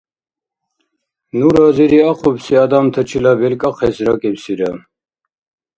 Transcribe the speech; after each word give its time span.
Ну 1.37 1.47
разириахъубси 1.57 2.53
адамтачила 2.63 3.33
белкӏахъес 3.39 3.97
ракӏибсира. 4.05 4.71